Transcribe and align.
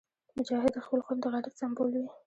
مجاهد 0.37 0.71
د 0.75 0.77
خپل 0.85 0.99
قوم 1.07 1.17
د 1.21 1.25
غیرت 1.33 1.53
سمبول 1.59 1.89
وي. 1.93 2.07